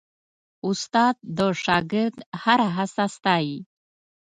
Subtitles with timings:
[0.67, 3.57] استاد د شاګرد هره هڅه ستايي.